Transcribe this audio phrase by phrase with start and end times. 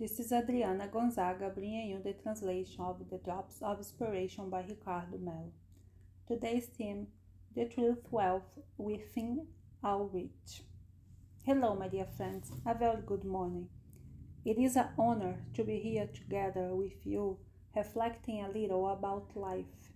[0.00, 5.18] This is Adriana Gonzaga bringing you the translation of The Drops of Inspiration by Ricardo
[5.18, 5.50] Melo.
[6.28, 7.08] Today's theme
[7.56, 9.48] The Truth Wealth Within
[9.82, 10.62] Our Reach.
[11.44, 13.70] Hello, my dear friends, a very good morning.
[14.44, 17.38] It is an honor to be here together with you,
[17.74, 19.90] reflecting a little about life,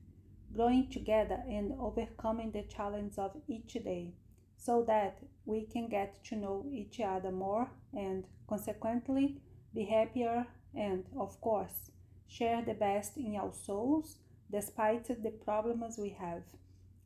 [0.53, 4.15] growing together and overcoming the challenges of each day
[4.57, 9.41] so that we can get to know each other more and, consequently,
[9.75, 11.91] be happier, and, of course,
[12.27, 14.19] share the best in our souls
[14.51, 16.43] despite the problems we have,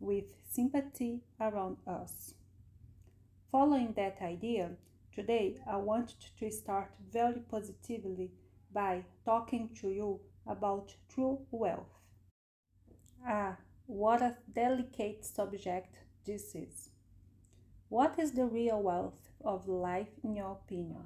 [0.01, 2.35] with sympathy around us.
[3.51, 4.71] Following that idea,
[5.15, 8.33] today I want to start very positively
[8.73, 12.01] by talking to you about true wealth.
[13.27, 13.57] Ah,
[13.87, 16.91] what a delicate subject this is.
[17.89, 21.05] What is the real wealth of life in your opinion?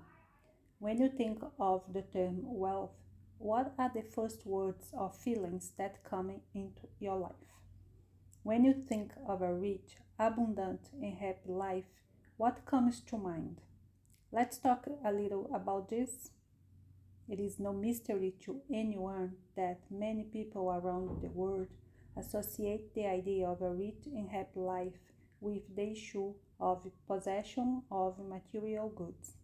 [0.80, 2.96] When you think of the term wealth,
[3.36, 7.52] what are the first words or feelings that come into your life?
[8.44, 11.84] When you think of a rich, abundant, and happy life,
[12.38, 13.60] what comes to mind?
[14.32, 16.30] Let's talk a little about this.
[17.28, 21.68] It is no mystery to anyone that many people around the world
[22.16, 24.98] associate the idea of a rich and happy life
[25.42, 29.34] with the issue of possession of material goods.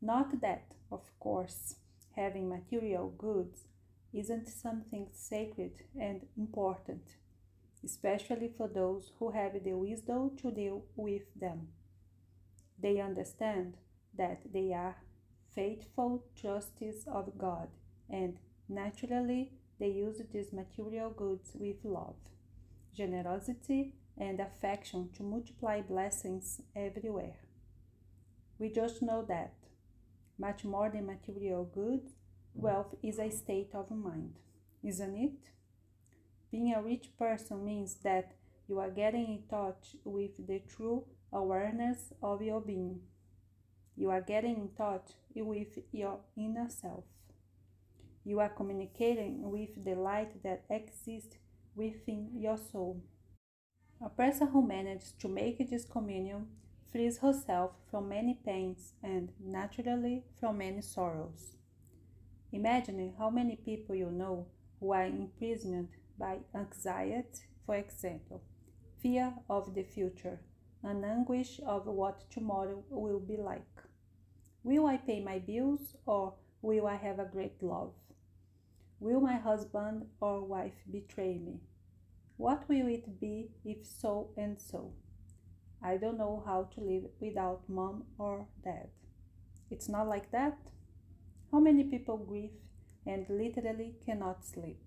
[0.00, 1.76] Not that, of course,
[2.14, 3.68] having material goods
[4.12, 7.16] isn't something sacred and important,
[7.84, 11.68] especially for those who have the wisdom to deal with them.
[12.78, 13.76] They understand
[14.16, 14.96] that they are
[15.54, 17.68] faithful trustees of God
[18.08, 18.38] and
[18.68, 22.16] naturally they use these material goods with love,
[22.94, 27.36] generosity, and affection to multiply blessings everywhere.
[28.58, 29.52] We just know that
[30.38, 32.12] much more than material goods,
[32.54, 34.34] wealth is a state of mind,
[34.82, 35.50] isn't it?
[36.50, 38.32] Being a rich person means that
[38.68, 43.00] you are getting in touch with the true awareness of your being.
[43.96, 47.04] You are getting in touch with your inner self.
[48.24, 51.36] You are communicating with the light that exists
[51.74, 53.02] within your soul.
[54.04, 56.48] A person who manages to make this communion
[56.96, 61.52] frees herself from many pains and, naturally, from many sorrows.
[62.52, 64.46] Imagine how many people you know
[64.80, 68.42] who are imprisoned by anxiety, for example,
[69.02, 70.40] fear of the future,
[70.82, 73.82] an anguish of what tomorrow will be like.
[74.64, 76.32] Will I pay my bills or
[76.62, 77.92] will I have a great love?
[79.00, 81.60] Will my husband or wife betray me?
[82.38, 84.94] What will it be if so and so?
[85.86, 88.88] I don't know how to live without mom or dad.
[89.70, 90.58] It's not like that.
[91.52, 92.58] How many people grieve
[93.06, 94.82] and literally cannot sleep?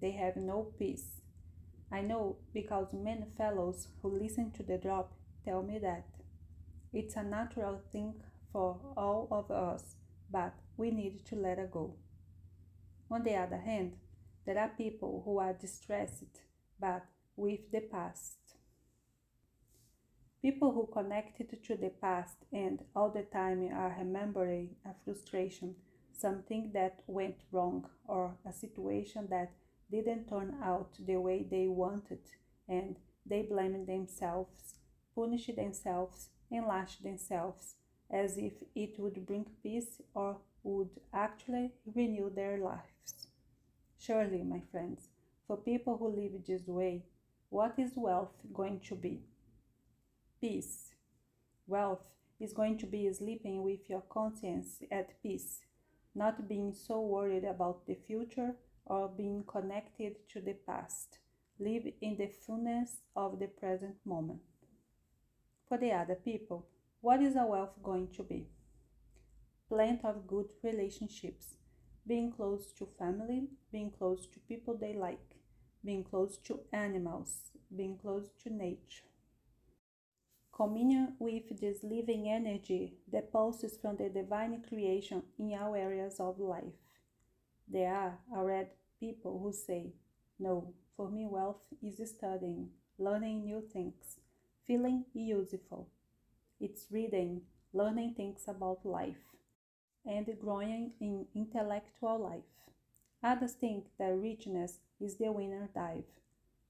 [0.00, 1.20] They have no peace.
[1.92, 5.12] I know because many fellows who listen to the drop
[5.44, 6.06] tell me that.
[6.92, 8.14] It's a natural thing
[8.52, 9.94] for all of us,
[10.28, 11.94] but we need to let it go.
[13.12, 13.92] On the other hand,
[14.44, 16.40] there are people who are distressed
[16.80, 17.04] but
[17.36, 18.45] with the past.
[20.46, 25.74] People who connected to the past and all the time are remembering a frustration,
[26.12, 29.50] something that went wrong, or a situation that
[29.90, 32.20] didn't turn out the way they wanted,
[32.68, 32.94] and
[33.28, 34.76] they blame themselves,
[35.16, 37.74] punish themselves, and lash themselves
[38.08, 43.26] as if it would bring peace or would actually renew their lives.
[43.98, 45.08] Surely, my friends,
[45.48, 47.02] for people who live this way,
[47.48, 49.24] what is wealth going to be?
[50.40, 50.94] Peace.
[51.66, 52.04] Wealth
[52.38, 55.60] is going to be sleeping with your conscience at peace,
[56.14, 58.54] not being so worried about the future
[58.84, 61.18] or being connected to the past.
[61.58, 64.42] Live in the fullness of the present moment.
[65.68, 66.66] For the other people,
[67.00, 68.46] what is a wealth going to be?
[69.68, 71.56] Plenty of good relationships,
[72.06, 75.36] being close to family, being close to people they like,
[75.84, 79.06] being close to animals, being close to nature
[80.56, 86.40] communion with this living energy that pulses from the divine creation in all areas of
[86.40, 86.80] life.
[87.68, 89.92] There are, already people who say,
[90.38, 94.18] No, for me, wealth is studying, learning new things,
[94.66, 95.88] feeling useful.
[96.58, 97.42] It's reading,
[97.74, 99.36] learning things about life,
[100.06, 102.56] and growing in intellectual life.
[103.22, 106.04] Others think that richness is the winner dive.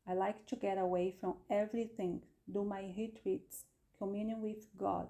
[0.09, 2.23] I like to get away from everything,
[2.53, 3.65] do my retreats,
[3.99, 5.09] communion with God,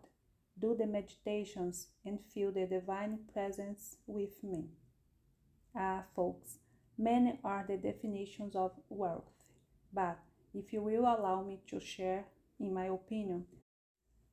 [0.59, 4.67] do the meditations, and feel the divine presence with me.
[5.77, 6.59] Ah, folks,
[6.97, 9.31] many are the definitions of wealth,
[9.93, 10.19] but
[10.55, 12.25] if you will allow me to share,
[12.59, 13.45] in my opinion,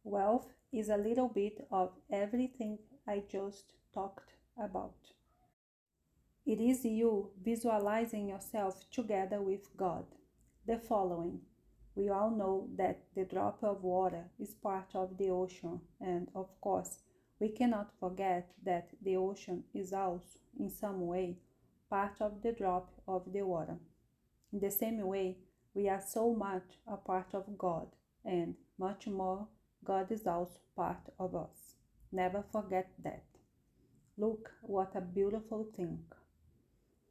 [0.03, 4.95] wealth is a little bit of everything I just talked about.
[6.45, 10.05] It is you visualizing yourself together with God.
[10.65, 11.41] The following
[11.95, 16.49] we all know that the drop of water is part of the ocean, and of
[16.61, 16.97] course,
[17.39, 21.37] we cannot forget that the ocean is also, in some way,
[21.89, 23.77] part of the drop of the water.
[24.51, 25.37] In the same way,
[25.73, 27.87] we are so much a part of God,
[28.25, 29.47] and much more,
[29.83, 31.75] God is also part of us.
[32.11, 33.23] Never forget that.
[34.17, 35.99] Look what a beautiful thing.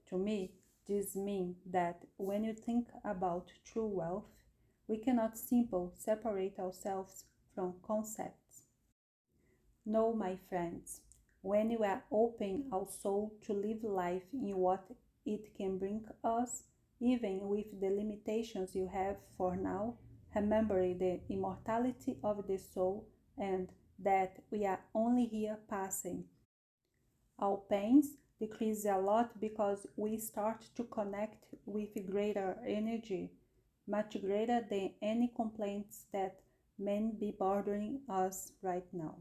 [0.09, 0.53] To me,
[0.89, 4.25] this means that when you think about true wealth,
[4.89, 7.25] we cannot simply separate ourselves
[7.55, 8.63] from concepts.
[9.85, 11.01] No, my friends,
[11.43, 14.85] when we are open our soul to live life in what
[15.27, 16.65] it can bring us,
[17.01, 19.95] even with the limitations you have for now,
[20.35, 23.69] remembering the immortality of the soul and
[23.99, 26.25] that we are only here passing.
[27.39, 33.33] Our pains decrease a lot because we start to connect with greater energy
[33.87, 36.41] much greater than any complaints that
[36.79, 39.17] may be bothering us right now.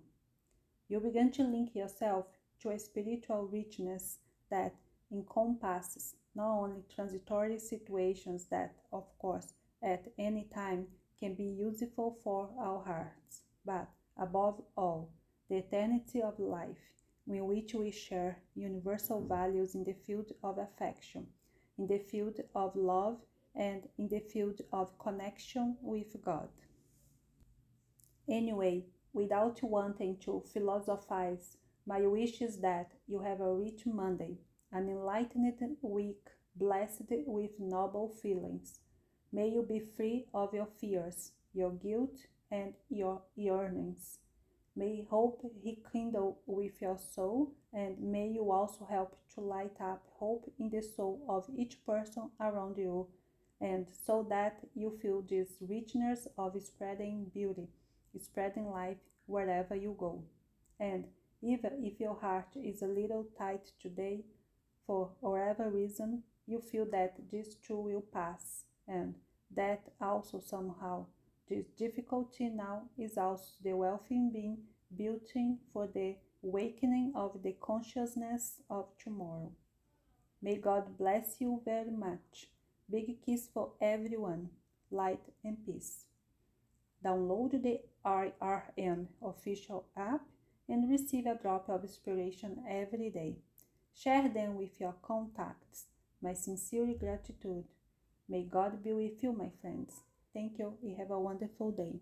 [0.88, 2.26] You begin to link yourself
[2.62, 4.20] to a spiritual richness
[4.50, 4.76] that
[5.12, 9.54] encompasses not only transitory situations that, of course,
[9.84, 10.88] at any time
[11.20, 13.88] can be useful for our hearts, but
[14.18, 15.10] above all,
[15.50, 16.78] the eternity of life,
[17.28, 21.28] in which we share universal values in the field of affection,
[21.78, 23.18] in the field of love
[23.56, 26.50] and in the field of connection with God.
[28.30, 34.38] Anyway, without wanting to philosophize, my wish is that you have a rich Monday,
[34.72, 38.80] an enlightened week blessed with noble feelings.
[39.34, 42.18] May you be free of your fears, your guilt,
[42.52, 44.20] and your yearnings.
[44.76, 50.50] May hope rekindle with your soul, and may you also help to light up hope
[50.60, 53.08] in the soul of each person around you
[53.62, 57.68] and so that you feel this richness of spreading beauty,
[58.20, 58.98] spreading life
[59.28, 60.24] wherever you go.
[60.80, 61.06] And
[61.44, 64.26] even if your heart is a little tight today,
[64.88, 69.14] for whatever reason, you feel that this too will pass, and
[69.56, 71.06] that also somehow
[71.48, 74.58] this difficulty now is also the wealthy being
[74.98, 79.52] built in for the awakening of the consciousness of tomorrow.
[80.42, 82.48] May God bless you very much
[82.92, 84.50] Big kiss for everyone.
[84.92, 86.06] Light and peace.
[87.06, 90.22] Download the IRN official app
[90.68, 93.38] and receive a drop of inspiration every day.
[93.94, 95.86] Share them with your contacts.
[96.22, 97.66] My sincere gratitude.
[98.28, 100.02] May God be with you, my friends.
[100.34, 102.00] Thank you and have a wonderful day.